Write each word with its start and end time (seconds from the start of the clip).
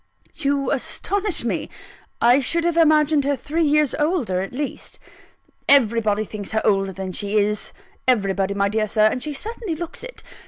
"You 0.33 0.71
astonish 0.71 1.43
me! 1.43 1.69
I 2.19 2.39
should 2.39 2.63
have 2.63 2.75
imagined 2.75 3.23
her 3.25 3.35
three 3.35 3.63
years 3.63 3.93
older 3.99 4.41
at 4.41 4.51
least." 4.51 4.97
"Everybody 5.69 6.23
thinks 6.23 6.53
her 6.53 6.61
older 6.65 6.91
than 6.91 7.11
she 7.11 7.37
is 7.37 7.71
everybody, 8.07 8.55
my 8.55 8.67
dear 8.67 8.87
Sir 8.87 9.05
and 9.11 9.21
she 9.21 9.35
certainly 9.35 9.75
looks 9.75 10.03
it. 10.03 10.23